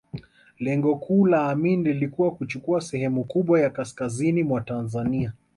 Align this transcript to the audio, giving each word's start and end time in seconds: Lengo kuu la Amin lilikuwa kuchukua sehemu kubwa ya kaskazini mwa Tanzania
Lengo 0.59 0.95
kuu 0.95 1.25
la 1.27 1.45
Amin 1.49 1.83
lilikuwa 1.83 2.31
kuchukua 2.31 2.81
sehemu 2.81 3.23
kubwa 3.23 3.59
ya 3.61 3.69
kaskazini 3.69 4.43
mwa 4.43 4.61
Tanzania 4.61 5.33